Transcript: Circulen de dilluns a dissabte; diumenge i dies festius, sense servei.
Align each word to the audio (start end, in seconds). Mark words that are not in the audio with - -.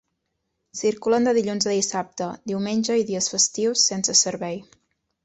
Circulen 0.79 1.27
de 1.29 1.33
dilluns 1.37 1.69
a 1.71 1.75
dissabte; 1.79 2.29
diumenge 2.53 2.97
i 3.01 3.05
dies 3.11 3.29
festius, 3.35 3.85
sense 3.91 4.17
servei. 4.23 4.59